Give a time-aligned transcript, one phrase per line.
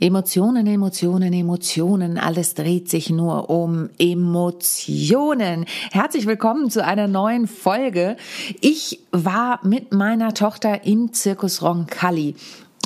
[0.00, 5.64] Emotionen, Emotionen, Emotionen, alles dreht sich nur um Emotionen.
[5.90, 8.16] Herzlich willkommen zu einer neuen Folge.
[8.60, 12.36] Ich war mit meiner Tochter im Zirkus Roncalli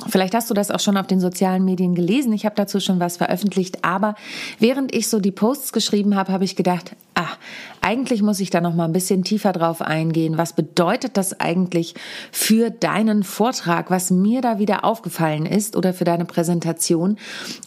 [0.09, 2.33] Vielleicht hast du das auch schon auf den sozialen Medien gelesen.
[2.33, 3.83] Ich habe dazu schon was veröffentlicht.
[3.83, 4.15] Aber
[4.59, 7.37] während ich so die Posts geschrieben habe, habe ich gedacht, ah,
[7.81, 10.37] eigentlich muss ich da noch mal ein bisschen tiefer drauf eingehen.
[10.37, 11.95] Was bedeutet das eigentlich
[12.31, 17.17] für deinen Vortrag, was mir da wieder aufgefallen ist oder für deine Präsentation?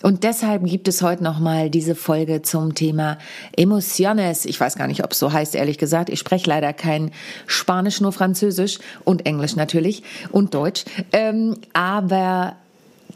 [0.03, 3.19] Und deshalb gibt es heute noch mal diese Folge zum Thema
[3.57, 4.47] Emociones.
[4.47, 6.09] Ich weiß gar nicht, ob es so heißt, ehrlich gesagt.
[6.09, 7.11] Ich spreche leider kein
[7.47, 10.85] Spanisch, nur Französisch und Englisch natürlich und Deutsch.
[11.13, 12.57] Ähm, aber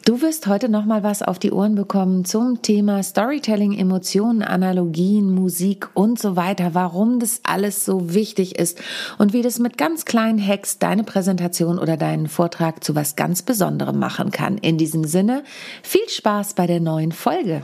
[0.04, 5.30] Du wirst heute noch mal was auf die Ohren bekommen zum Thema Storytelling, Emotionen, Analogien,
[5.30, 8.80] Musik und so weiter, warum das alles so wichtig ist
[9.18, 13.42] und wie das mit ganz kleinen Hacks deine Präsentation oder deinen Vortrag zu was ganz
[13.42, 14.56] Besonderem machen kann.
[14.56, 15.44] In diesem Sinne,
[15.82, 17.62] viel Spaß bei der neuen Folge.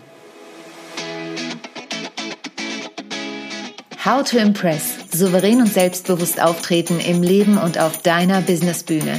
[4.05, 4.97] How to Impress.
[5.11, 9.19] Souverän und selbstbewusst auftreten im Leben und auf deiner Businessbühne.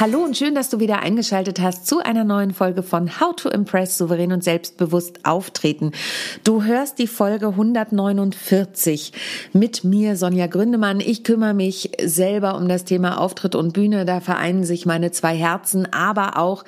[0.00, 3.48] Hallo und schön, dass du wieder eingeschaltet hast zu einer neuen Folge von How to
[3.48, 5.90] Impress souverän und selbstbewusst auftreten.
[6.44, 9.12] Du hörst die Folge 149
[9.52, 11.00] mit mir, Sonja Gründemann.
[11.00, 14.04] Ich kümmere mich selber um das Thema Auftritt und Bühne.
[14.04, 16.64] Da vereinen sich meine zwei Herzen, aber auch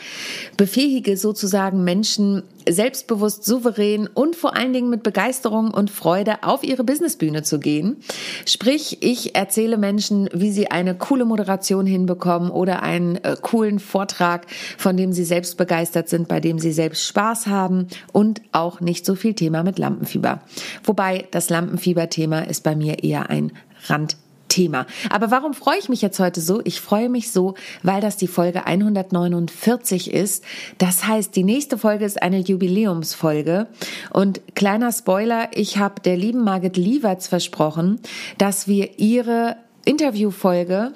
[0.56, 6.84] befähige sozusagen Menschen selbstbewusst, souverän und vor allen Dingen mit Begeisterung und Freude auf ihre
[6.84, 7.98] Businessbühne zu gehen.
[8.46, 14.46] Sprich, ich erzähle Menschen, wie sie eine coole Moderation hinbekommen oder einen äh, coolen Vortrag,
[14.78, 19.06] von dem sie selbst begeistert sind, bei dem sie selbst Spaß haben und auch nicht
[19.06, 20.40] so viel Thema mit Lampenfieber.
[20.84, 23.52] Wobei das Lampenfieber-Thema ist bei mir eher ein
[23.86, 24.16] Rand
[24.50, 24.86] Thema.
[25.08, 26.60] Aber warum freue ich mich jetzt heute so?
[26.64, 30.44] Ich freue mich so, weil das die Folge 149 ist.
[30.76, 33.68] Das heißt, die nächste Folge ist eine Jubiläumsfolge.
[34.10, 38.00] Und kleiner Spoiler, ich habe der lieben Margit Lieberts versprochen,
[38.36, 40.92] dass wir ihre Interviewfolge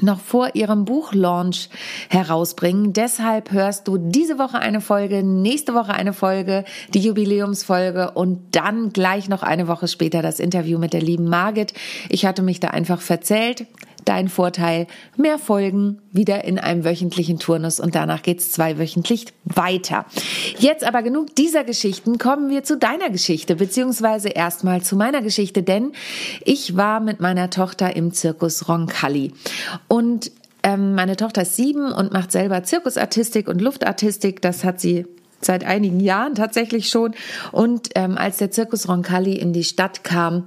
[0.00, 1.68] noch vor ihrem Buchlaunch
[2.08, 2.92] herausbringen.
[2.92, 8.92] Deshalb hörst du diese Woche eine Folge, nächste Woche eine Folge, die Jubiläumsfolge und dann
[8.92, 11.74] gleich noch eine Woche später das Interview mit der lieben Margit.
[12.08, 13.66] Ich hatte mich da einfach verzählt
[14.04, 20.06] dein Vorteil, mehr Folgen wieder in einem wöchentlichen Turnus und danach geht's zweiwöchentlich weiter.
[20.58, 25.62] Jetzt aber genug dieser Geschichten, kommen wir zu deiner Geschichte, beziehungsweise erstmal zu meiner Geschichte,
[25.62, 25.92] denn
[26.44, 29.32] ich war mit meiner Tochter im Zirkus Roncalli
[29.88, 30.30] und
[30.64, 34.40] ähm, meine Tochter ist sieben und macht selber Zirkusartistik und Luftartistik.
[34.40, 35.04] Das hat sie
[35.42, 37.14] seit einigen Jahren tatsächlich schon.
[37.52, 40.44] Und ähm, als der Zirkus Roncalli in die Stadt kam,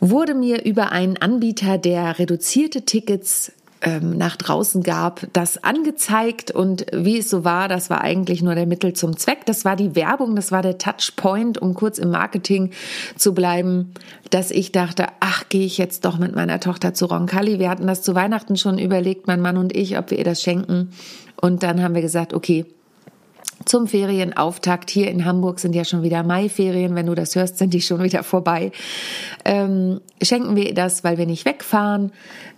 [0.00, 3.52] wurde mir über einen Anbieter, der reduzierte Tickets
[3.82, 8.54] ähm, nach draußen gab, das angezeigt und wie es so war, das war eigentlich nur
[8.54, 9.44] der Mittel zum Zweck.
[9.46, 12.70] Das war die Werbung, das war der Touchpoint, um kurz im Marketing
[13.16, 13.92] zu bleiben,
[14.30, 17.58] dass ich dachte, ach, gehe ich jetzt doch mit meiner Tochter zu Roncalli.
[17.58, 20.42] Wir hatten das zu Weihnachten schon überlegt, mein Mann und ich, ob wir ihr das
[20.42, 20.90] schenken.
[21.40, 22.64] Und dann haben wir gesagt, okay,
[23.66, 24.90] zum Ferienauftakt.
[24.90, 26.94] Hier in Hamburg sind ja schon wieder Maiferien.
[26.94, 28.72] Wenn du das hörst, sind die schon wieder vorbei.
[29.44, 32.12] Ähm, schenken wir das, weil wir nicht wegfahren?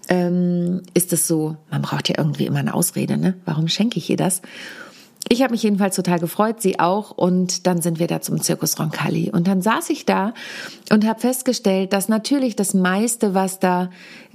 [0.09, 3.35] Ähm, ist es so, man braucht ja irgendwie immer eine Ausrede, ne?
[3.45, 4.41] Warum schenke ich ihr das?
[5.31, 7.11] Ich habe mich jedenfalls total gefreut, sie auch.
[7.11, 9.31] Und dann sind wir da zum Zirkus Roncalli.
[9.31, 10.33] Und dann saß ich da
[10.91, 13.91] und habe festgestellt, dass natürlich das meiste, was da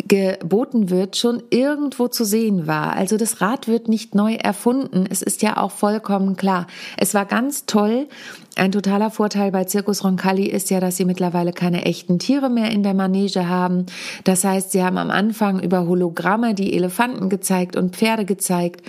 [0.07, 2.93] geboten wird, schon irgendwo zu sehen war.
[2.93, 5.05] Also das Rad wird nicht neu erfunden.
[5.09, 6.67] Es ist ja auch vollkommen klar.
[6.97, 8.07] Es war ganz toll,
[8.55, 12.69] ein totaler Vorteil bei Circus Roncalli ist ja, dass sie mittlerweile keine echten Tiere mehr
[12.69, 13.87] in der Manege haben.
[14.25, 18.83] Das heißt, sie haben am Anfang über Hologramme die Elefanten gezeigt und Pferde gezeigt.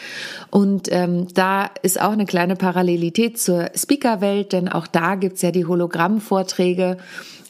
[0.50, 5.50] Und ähm, da ist auch eine kleine Parallelität zur Speakerwelt, denn auch da gibt's ja
[5.50, 6.99] die Hologrammvorträge.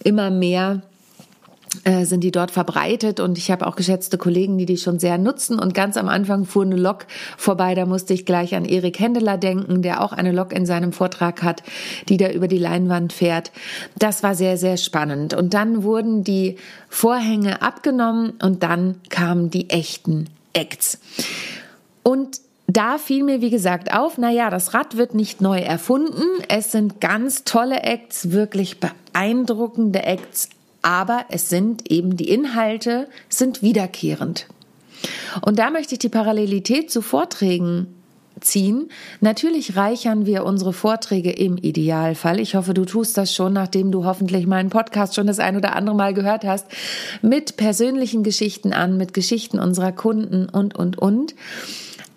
[0.03, 0.83] Immer mehr
[1.83, 3.21] äh, sind die dort verbreitet.
[3.21, 5.59] Und ich habe auch geschätzte Kollegen, die die schon sehr nutzen.
[5.59, 7.07] Und ganz am Anfang fuhr eine Lok
[7.37, 10.93] vorbei, da musste ich gleich an Erik Händeler denken, der auch eine Lok in seinem
[10.93, 11.63] Vortrag hat,
[12.09, 13.51] die da über die Leinwand fährt.
[13.99, 15.35] Das war sehr, sehr spannend.
[15.35, 16.57] Und dann wurden die
[16.89, 21.01] Vorhänge abgenommen und dann kamen die echten Acts.
[22.03, 22.44] Und
[22.77, 26.23] da fiel mir, wie gesagt, auf, na ja, das Rad wird nicht neu erfunden.
[26.49, 30.51] Es sind ganz tolle Acts, wirklich beeindruckende Acts,
[30.83, 34.47] aber es sind eben die Inhalte sind wiederkehrend.
[35.43, 37.87] Und da möchte ich die Parallelität zu Vorträgen
[38.41, 38.89] ziehen.
[39.21, 42.41] Natürlich reichern wir unsere Vorträge im Idealfall.
[42.41, 45.77] Ich hoffe, du tust das schon, nachdem du hoffentlich meinen Podcast schon das ein oder
[45.77, 46.67] andere Mal gehört hast,
[47.23, 51.35] mit persönlichen Geschichten an, mit Geschichten unserer Kunden und, und, und.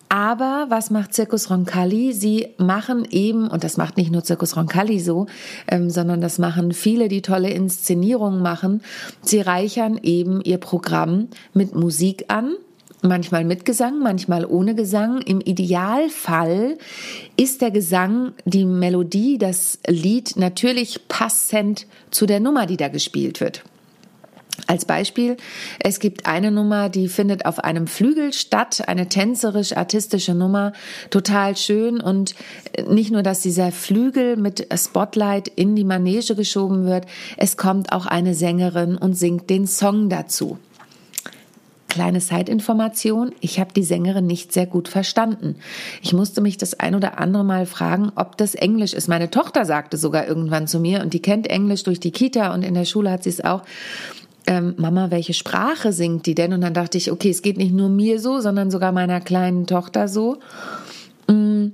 [0.10, 2.14] Aber was macht Zirkus Roncalli?
[2.14, 5.28] Sie machen eben, und das macht nicht nur Zirkus Roncalli so,
[5.68, 8.82] ähm, sondern das machen viele, die tolle Inszenierungen machen.
[9.22, 12.56] Sie reichern eben ihr Programm mit Musik an
[13.04, 15.22] manchmal mit Gesang, manchmal ohne Gesang.
[15.22, 16.78] Im Idealfall
[17.36, 23.40] ist der Gesang, die Melodie, das Lied natürlich passend zu der Nummer, die da gespielt
[23.40, 23.64] wird.
[24.66, 25.38] Als Beispiel,
[25.80, 30.74] es gibt eine Nummer, die findet auf einem Flügel statt, eine tänzerisch-artistische Nummer,
[31.12, 32.34] total schön und
[32.90, 37.06] nicht nur, dass dieser Flügel mit Spotlight in die Manege geschoben wird,
[37.38, 40.58] es kommt auch eine Sängerin und singt den Song dazu.
[41.88, 45.56] Kleine Zeitinformation, ich habe die Sängerin nicht sehr gut verstanden.
[46.02, 49.08] Ich musste mich das ein oder andere Mal fragen, ob das Englisch ist.
[49.08, 52.64] Meine Tochter sagte sogar irgendwann zu mir, und die kennt Englisch durch die Kita und
[52.64, 53.64] in der Schule hat sie es auch,
[54.48, 56.54] ähm, Mama, welche Sprache singt die denn?
[56.54, 59.68] Und dann dachte ich, okay, es geht nicht nur mir so, sondern sogar meiner kleinen
[59.68, 60.38] Tochter so.
[61.28, 61.68] Mm.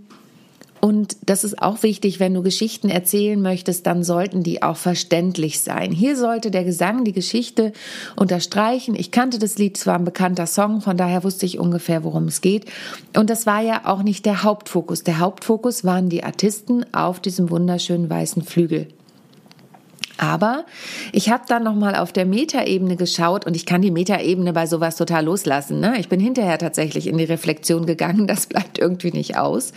[0.81, 5.61] Und das ist auch wichtig, wenn du Geschichten erzählen möchtest, dann sollten die auch verständlich
[5.61, 5.93] sein.
[5.93, 7.71] Hier sollte der Gesang die Geschichte
[8.17, 8.93] unterstreichen.
[8.93, 12.41] Ich kannte das Lied, zwar ein bekannter Song, von daher wusste ich ungefähr, worum es
[12.41, 12.65] geht.
[13.15, 15.05] Und das war ja auch nicht der Hauptfokus.
[15.05, 18.89] Der Hauptfokus waren die Artisten auf diesem wunderschönen weißen Flügel.
[20.17, 20.65] Aber
[21.11, 24.95] ich habe dann nochmal auf der Metaebene geschaut und ich kann die Metaebene bei sowas
[24.95, 25.79] total loslassen.
[25.79, 25.95] Ne?
[25.99, 29.73] Ich bin hinterher tatsächlich in die Reflexion gegangen, das bleibt irgendwie nicht aus.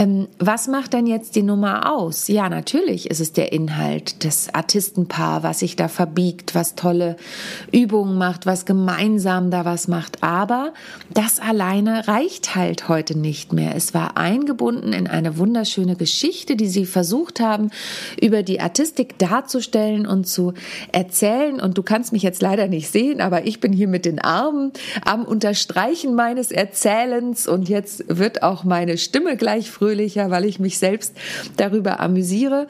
[0.00, 2.28] Ähm, was macht denn jetzt die Nummer aus?
[2.28, 7.16] Ja, natürlich ist es der Inhalt, das Artistenpaar, was sich da verbiegt, was tolle
[7.72, 10.22] Übungen macht, was gemeinsam da was macht.
[10.22, 10.72] Aber
[11.12, 13.74] das alleine reicht halt heute nicht mehr.
[13.74, 17.72] Es war eingebunden in eine wunderschöne Geschichte, die sie versucht haben,
[18.20, 20.54] über die Artistik darzustellen und zu
[20.92, 21.60] erzählen.
[21.60, 24.70] Und du kannst mich jetzt leider nicht sehen, aber ich bin hier mit den Armen
[25.04, 30.60] am Unterstreichen meines Erzählens und jetzt wird auch meine Stimme gleich früh fröhlicher, weil ich
[30.60, 31.14] mich selbst
[31.56, 32.66] darüber amüsiere.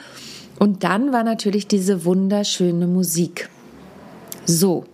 [0.58, 3.48] Und dann war natürlich diese wunderschöne Musik.
[4.46, 4.84] So.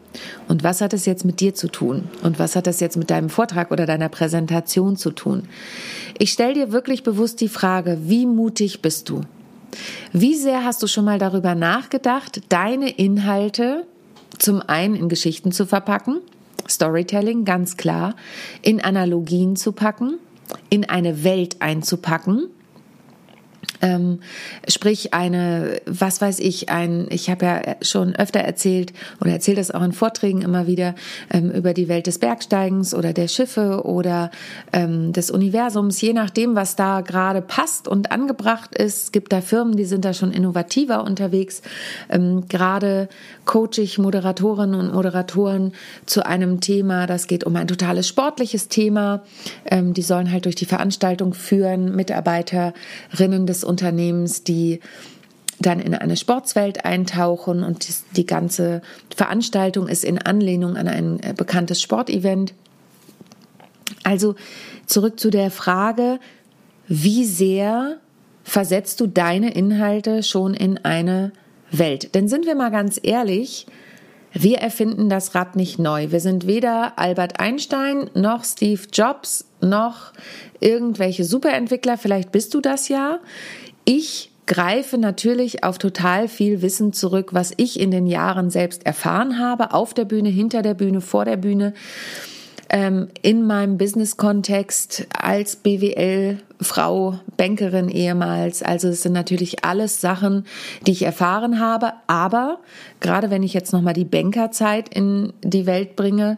[0.48, 2.08] Und was hat es jetzt mit dir zu tun?
[2.22, 5.48] Und was hat das jetzt mit deinem Vortrag oder deiner Präsentation zu tun?
[6.18, 9.22] Ich stelle dir wirklich bewusst die Frage, wie mutig bist du?
[10.12, 13.86] Wie sehr hast du schon mal darüber nachgedacht, deine Inhalte
[14.38, 16.20] zum einen in Geschichten zu verpacken,
[16.68, 18.14] Storytelling ganz klar,
[18.62, 20.18] in Analogien zu packen,
[20.70, 22.48] in eine Welt einzupacken.
[23.84, 24.20] Ähm,
[24.66, 29.70] sprich eine, was weiß ich, ein, ich habe ja schon öfter erzählt oder erzähle das
[29.72, 30.94] auch in Vorträgen immer wieder
[31.30, 34.30] ähm, über die Welt des Bergsteigens oder der Schiffe oder
[34.72, 39.04] ähm, des Universums, je nachdem, was da gerade passt und angebracht ist.
[39.04, 41.60] Es gibt da Firmen, die sind da schon innovativer unterwegs.
[42.08, 43.10] Ähm, gerade
[43.44, 45.72] coach ich Moderatorinnen und Moderatoren
[46.06, 49.24] zu einem Thema, das geht um ein totales sportliches Thema.
[49.66, 54.78] Ähm, die sollen halt durch die Veranstaltung führen, Mitarbeiterinnen des Unternehmens, die
[55.58, 58.82] dann in eine Sportswelt eintauchen und die ganze
[59.16, 62.54] Veranstaltung ist in Anlehnung an ein äh, bekanntes Sportevent.
[64.04, 64.36] Also
[64.86, 66.20] zurück zu der Frage,
[66.86, 67.96] wie sehr
[68.44, 71.32] versetzt du deine Inhalte schon in eine
[71.72, 72.14] Welt?
[72.14, 73.66] Denn sind wir mal ganz ehrlich,
[74.32, 76.10] wir erfinden das Rad nicht neu.
[76.10, 80.12] Wir sind weder Albert Einstein noch Steve Jobs noch
[80.60, 81.96] irgendwelche Superentwickler.
[81.98, 83.20] Vielleicht bist du das ja.
[83.84, 89.38] Ich greife natürlich auf total viel Wissen zurück, was ich in den Jahren selbst erfahren
[89.38, 91.72] habe, auf der Bühne, hinter der Bühne, vor der Bühne,
[92.68, 98.62] ähm, in meinem Business-Kontext als BWL-Frau, Bankerin ehemals.
[98.62, 100.44] Also es sind natürlich alles Sachen,
[100.86, 101.92] die ich erfahren habe.
[102.06, 102.58] Aber
[103.00, 106.36] gerade wenn ich jetzt nochmal die Bankerzeit in die Welt bringe,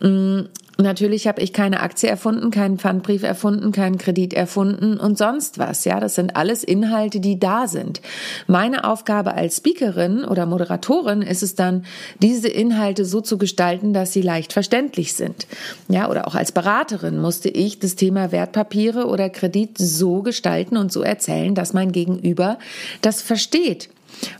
[0.00, 0.42] mm,
[0.78, 5.84] Natürlich habe ich keine Aktie erfunden, keinen Pfandbrief erfunden, keinen Kredit erfunden und sonst was.
[5.84, 8.00] Ja, das sind alles Inhalte, die da sind.
[8.46, 11.84] Meine Aufgabe als Speakerin oder Moderatorin ist es dann,
[12.20, 15.46] diese Inhalte so zu gestalten, dass sie leicht verständlich sind.
[15.88, 20.90] Ja, oder auch als Beraterin musste ich das Thema Wertpapiere oder Kredit so gestalten und
[20.90, 22.58] so erzählen, dass mein Gegenüber
[23.02, 23.90] das versteht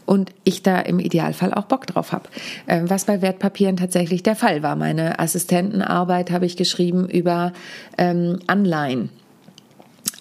[0.06, 2.28] und ich da im Idealfall auch Bock drauf habe.
[2.68, 4.76] Ähm, was bei Wertpapieren tatsächlich der Fall war.
[4.76, 7.52] Meine Assistentenarbeit habe ich geschrieben über
[7.98, 9.10] ähm, Anleihen.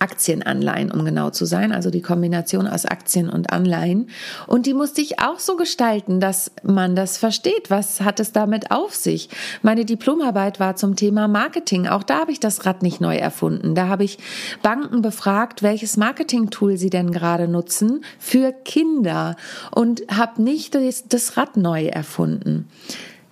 [0.01, 4.09] Aktienanleihen, um genau zu sein, also die Kombination aus Aktien und Anleihen.
[4.47, 7.69] Und die musste ich auch so gestalten, dass man das versteht.
[7.69, 9.29] Was hat es damit auf sich?
[9.61, 11.87] Meine Diplomarbeit war zum Thema Marketing.
[11.87, 13.75] Auch da habe ich das Rad nicht neu erfunden.
[13.75, 14.17] Da habe ich
[14.63, 19.35] Banken befragt, welches Marketing-Tool sie denn gerade nutzen für Kinder
[19.69, 20.75] und habe nicht
[21.09, 22.67] das Rad neu erfunden.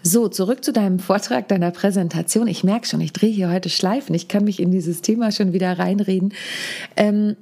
[0.01, 2.47] So, zurück zu deinem Vortrag, deiner Präsentation.
[2.47, 4.15] Ich merke schon, ich drehe hier heute Schleifen.
[4.15, 6.33] Ich kann mich in dieses Thema schon wieder reinreden.
[6.95, 7.35] Ähm,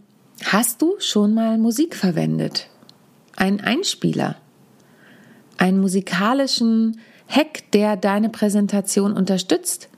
[0.44, 2.68] hast du schon mal Musik verwendet?
[3.36, 4.38] Einen Einspieler?
[5.58, 9.90] Einen musikalischen Hack, der deine Präsentation unterstützt?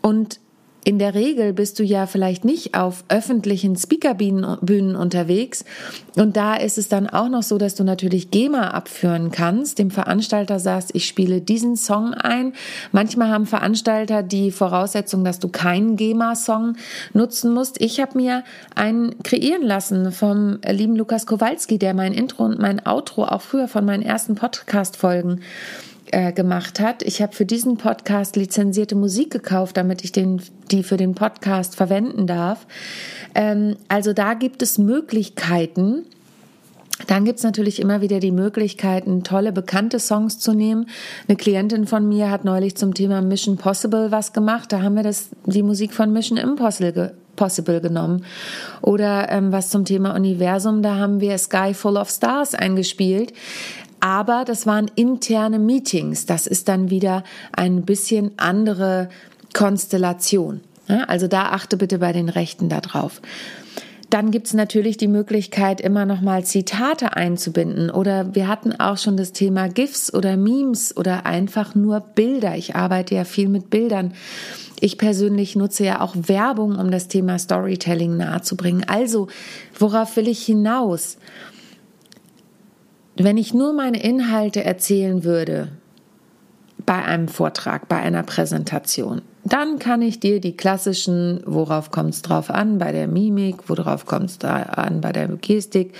[0.00, 0.40] Und
[0.84, 5.64] in der Regel bist du ja vielleicht nicht auf öffentlichen Speakerbühnen unterwegs.
[6.16, 9.78] Und da ist es dann auch noch so, dass du natürlich GEMA abführen kannst.
[9.78, 12.52] Dem Veranstalter sagst, ich spiele diesen Song ein.
[12.90, 16.76] Manchmal haben Veranstalter die Voraussetzung, dass du keinen GEMA-Song
[17.12, 17.80] nutzen musst.
[17.80, 18.42] Ich habe mir
[18.74, 23.68] einen kreieren lassen vom lieben Lukas Kowalski, der mein Intro und mein Outro auch früher
[23.68, 25.42] von meinen ersten Podcast-Folgen
[26.12, 27.02] äh, gemacht hat.
[27.02, 30.40] Ich habe für diesen Podcast lizenzierte Musik gekauft, damit ich den,
[30.70, 32.66] die für den Podcast verwenden darf.
[33.34, 36.04] Ähm, also da gibt es Möglichkeiten.
[37.06, 40.86] Dann gibt's natürlich immer wieder die Möglichkeiten, tolle, bekannte Songs zu nehmen.
[41.26, 44.70] Eine Klientin von mir hat neulich zum Thema Mission Possible was gemacht.
[44.70, 48.24] Da haben wir das, die Musik von Mission Impossible, ge Possible genommen.
[48.82, 53.32] Oder ähm, was zum Thema Universum, da haben wir Sky Full of Stars eingespielt.
[54.02, 56.26] Aber das waren interne Meetings.
[56.26, 59.08] Das ist dann wieder ein bisschen andere
[59.54, 60.60] Konstellation.
[61.06, 63.22] Also da achte bitte bei den Rechten darauf.
[64.10, 67.90] Dann gibt's natürlich die Möglichkeit, immer noch mal Zitate einzubinden.
[67.90, 72.56] Oder wir hatten auch schon das Thema GIFs oder Memes oder einfach nur Bilder.
[72.56, 74.14] Ich arbeite ja viel mit Bildern.
[74.80, 78.82] Ich persönlich nutze ja auch Werbung, um das Thema Storytelling nahezubringen.
[78.88, 79.28] Also,
[79.78, 81.18] worauf will ich hinaus?
[83.16, 85.68] Wenn ich nur meine Inhalte erzählen würde
[86.84, 92.22] bei einem Vortrag, bei einer Präsentation, dann kann ich dir die klassischen, worauf kommt es
[92.22, 95.94] drauf an, bei der Mimik, worauf kommt es an, bei der Gestik.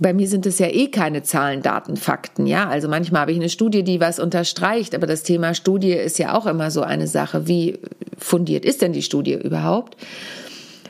[0.00, 2.68] Bei mir sind es ja eh keine Zahlen, Daten, Fakten, ja.
[2.68, 6.34] Also manchmal habe ich eine Studie, die was unterstreicht, aber das Thema Studie ist ja
[6.36, 7.46] auch immer so eine Sache.
[7.46, 7.78] Wie
[8.18, 9.96] fundiert ist denn die Studie überhaupt?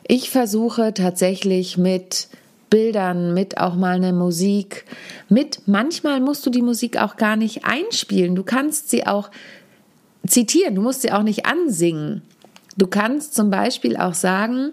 [0.06, 2.28] Ich versuche tatsächlich mit
[2.72, 4.86] Bildern, mit auch mal eine Musik,
[5.28, 8.34] mit manchmal musst du die Musik auch gar nicht einspielen.
[8.34, 9.30] Du kannst sie auch
[10.26, 12.22] zitieren, du musst sie auch nicht ansingen.
[12.78, 14.72] Du kannst zum Beispiel auch sagen,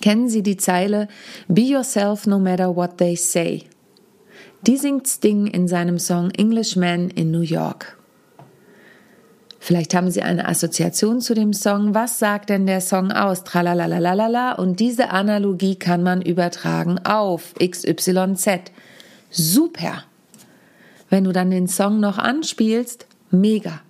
[0.00, 1.08] kennen Sie die Zeile
[1.46, 3.64] Be yourself no matter what they say?
[4.66, 7.98] Die singt Sting in seinem Song Englishman in New York.
[9.64, 11.94] Vielleicht haben Sie eine Assoziation zu dem Song.
[11.94, 13.44] Was sagt denn der Song aus?
[13.44, 14.54] Tralalalalala.
[14.54, 18.72] Und diese Analogie kann man übertragen auf XYZ.
[19.30, 20.02] Super.
[21.08, 23.82] Wenn du dann den Song noch anspielst, mega.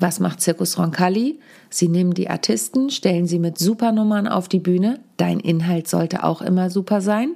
[0.00, 1.40] Was macht Circus Roncalli?
[1.70, 5.00] Sie nehmen die Artisten, stellen sie mit Supernummern auf die Bühne.
[5.16, 7.30] Dein Inhalt sollte auch immer super sein.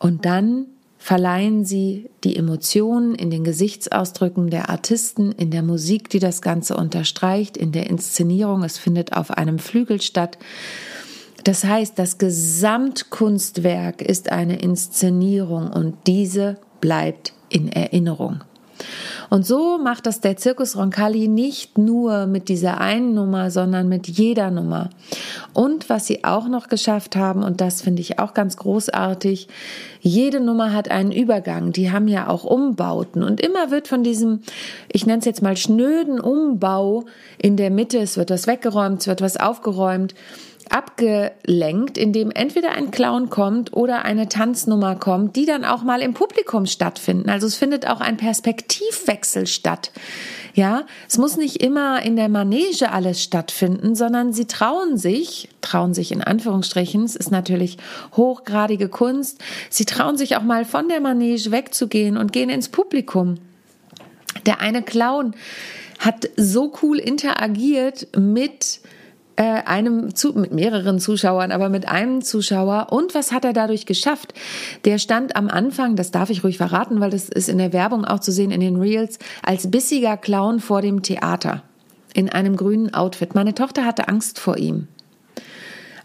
[0.00, 0.66] Und dann
[1.04, 6.78] verleihen sie die Emotionen in den Gesichtsausdrücken der Artisten, in der Musik, die das Ganze
[6.78, 8.62] unterstreicht, in der Inszenierung.
[8.62, 10.38] Es findet auf einem Flügel statt.
[11.44, 18.42] Das heißt, das Gesamtkunstwerk ist eine Inszenierung und diese bleibt in Erinnerung.
[19.30, 24.06] Und so macht das der Zirkus Roncalli nicht nur mit dieser einen Nummer, sondern mit
[24.08, 24.90] jeder Nummer.
[25.52, 29.48] Und was sie auch noch geschafft haben, und das finde ich auch ganz großartig,
[30.00, 31.72] jede Nummer hat einen Übergang.
[31.72, 33.22] Die haben ja auch Umbauten.
[33.22, 34.40] Und immer wird von diesem,
[34.92, 37.04] ich nenne es jetzt mal schnöden Umbau
[37.38, 40.14] in der Mitte, es wird was weggeräumt, es wird was aufgeräumt,
[40.70, 46.14] abgelenkt, indem entweder ein Clown kommt oder eine Tanznummer kommt, die dann auch mal im
[46.14, 47.28] Publikum stattfinden.
[47.28, 49.92] Also es findet auch ein Perspektivwechsel statt.
[50.54, 55.94] Ja, es muss nicht immer in der Manege alles stattfinden, sondern sie trauen sich, trauen
[55.94, 57.76] sich in Anführungsstrichen, es ist natürlich
[58.16, 63.38] hochgradige Kunst, sie trauen sich auch mal von der Manege wegzugehen und gehen ins Publikum.
[64.46, 65.34] Der eine Clown
[65.98, 68.80] hat so cool interagiert mit
[69.36, 72.88] äh, einem mit mehreren Zuschauern, aber mit einem Zuschauer.
[72.90, 74.34] Und was hat er dadurch geschafft?
[74.84, 78.04] Der stand am Anfang, das darf ich ruhig verraten, weil das ist in der Werbung
[78.04, 81.62] auch zu sehen in den Reels, als bissiger Clown vor dem Theater
[82.14, 83.34] in einem grünen Outfit.
[83.34, 84.86] Meine Tochter hatte Angst vor ihm.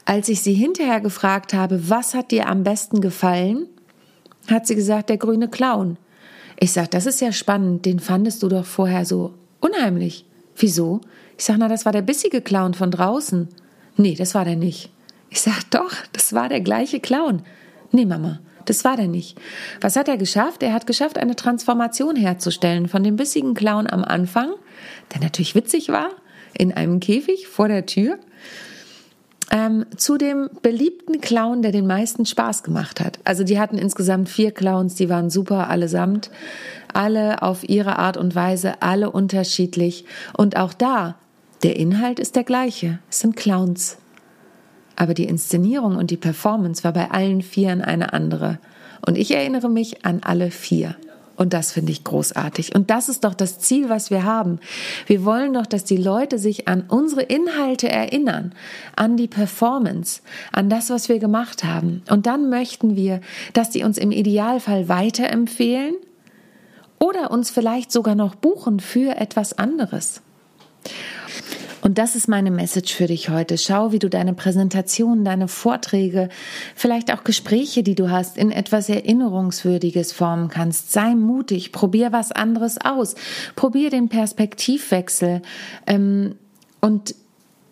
[0.05, 3.67] Als ich sie hinterher gefragt habe, was hat dir am besten gefallen,
[4.49, 5.97] hat sie gesagt, der grüne Clown.
[6.59, 10.25] Ich sag, das ist ja spannend, den fandest du doch vorher so unheimlich.
[10.57, 11.01] Wieso?
[11.39, 13.47] Ich sage, na, das war der bissige Clown von draußen.
[13.95, 14.89] Nee, das war der nicht.
[15.29, 17.43] Ich sag, doch, das war der gleiche Clown.
[17.93, 19.39] Nee, Mama, das war der nicht.
[19.79, 20.63] Was hat er geschafft?
[20.63, 24.49] Er hat geschafft, eine Transformation herzustellen von dem bissigen Clown am Anfang,
[25.13, 26.09] der natürlich witzig war,
[26.57, 28.19] in einem Käfig vor der Tür,
[29.49, 33.17] ähm, zu dem beliebten Clown, der den meisten Spaß gemacht hat.
[33.23, 36.31] Also die hatten insgesamt vier Clowns, die waren super allesamt,
[36.93, 40.03] alle auf ihre Art und Weise, alle unterschiedlich.
[40.35, 41.15] Und auch da,
[41.63, 43.97] der Inhalt ist der gleiche, es sind Clowns.
[44.95, 48.59] Aber die Inszenierung und die Performance war bei allen Vieren eine andere.
[49.05, 50.95] Und ich erinnere mich an alle vier.
[51.39, 52.75] Und das finde ich großartig.
[52.75, 54.59] Und das ist doch das Ziel, was wir haben.
[55.07, 58.51] Wir wollen doch, dass die Leute sich an unsere Inhalte erinnern,
[58.97, 62.03] an die Performance, an das, was wir gemacht haben.
[62.09, 63.21] Und dann möchten wir,
[63.53, 65.95] dass die uns im Idealfall weiterempfehlen
[66.99, 70.21] oder uns vielleicht sogar noch buchen für etwas anderes.
[71.81, 73.57] Und das ist meine Message für dich heute.
[73.57, 76.29] Schau, wie du deine Präsentationen, deine Vorträge,
[76.75, 80.91] vielleicht auch Gespräche, die du hast, in etwas Erinnerungswürdiges formen kannst.
[80.91, 83.15] Sei mutig, probier was anderes aus,
[83.55, 85.41] probier den Perspektivwechsel
[85.85, 86.35] ähm,
[86.81, 87.15] und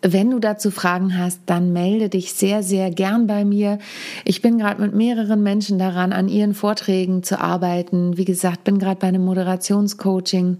[0.02, 3.80] wenn du dazu Fragen hast, dann melde dich sehr, sehr gern bei mir.
[4.26, 8.16] Ich bin gerade mit mehreren Menschen daran, an ihren Vorträgen zu arbeiten.
[8.16, 10.60] Wie gesagt, bin gerade bei einem Moderationscoaching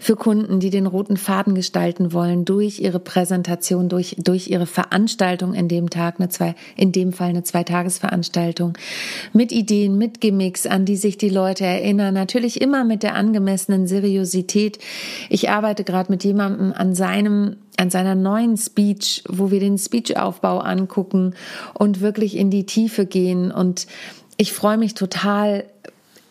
[0.00, 5.54] für Kunden, die den roten Faden gestalten wollen, durch ihre Präsentation, durch, durch ihre Veranstaltung
[5.54, 8.74] in dem Tag, eine zwei, in dem Fall eine Zweitagesveranstaltung,
[9.32, 13.86] mit Ideen, mit Gimmicks, an die sich die Leute erinnern, natürlich immer mit der angemessenen
[13.86, 14.78] Seriosität.
[15.28, 20.58] Ich arbeite gerade mit jemandem an seinem an seiner neuen Speech, wo wir den Speechaufbau
[20.58, 21.34] angucken
[21.72, 23.86] und wirklich in die Tiefe gehen und
[24.40, 25.64] ich freue mich total,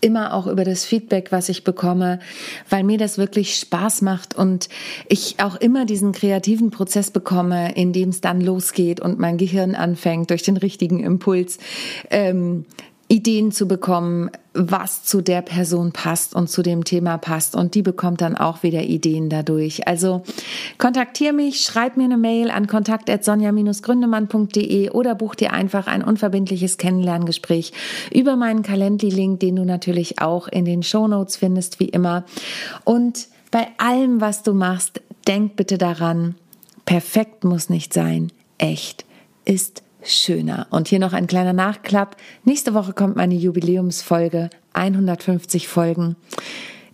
[0.02, 2.20] immer auch über das Feedback, was ich bekomme,
[2.70, 4.70] weil mir das wirklich Spaß macht und
[5.08, 9.76] ich auch immer diesen kreativen Prozess bekomme, in dem es dann losgeht und mein Gehirn
[9.76, 11.58] anfängt durch den richtigen Impuls
[12.10, 12.66] ähm,
[13.12, 17.56] Ideen zu bekommen, was zu der Person passt und zu dem Thema passt.
[17.56, 19.88] Und die bekommt dann auch wieder Ideen dadurch.
[19.88, 20.22] Also
[20.78, 27.74] kontaktier mich, schreib mir eine Mail an kontakt.sonja-gründemann.de oder buch dir einfach ein unverbindliches Kennenlerngespräch
[28.14, 32.26] über meinen Calendly-Link, den du natürlich auch in den Show Notes findest, wie immer.
[32.84, 36.36] Und bei allem, was du machst, denk bitte daran,
[36.86, 39.04] perfekt muss nicht sein, echt
[39.46, 40.68] ist schöner.
[40.70, 42.16] Und hier noch ein kleiner Nachklapp.
[42.44, 46.16] Nächste Woche kommt meine Jubiläumsfolge, 150 Folgen.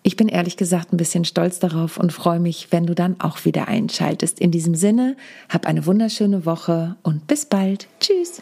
[0.04, 3.44] Ich bin ehrlich gesagt ein bisschen stolz darauf und freue mich, wenn du dann auch
[3.44, 4.40] wieder einschaltest.
[4.40, 5.18] In diesem Sinne,
[5.50, 7.88] hab eine wunderschöne Woche und bis bald.
[8.00, 8.42] Tschüss.